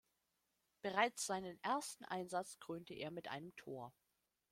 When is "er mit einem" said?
2.95-3.55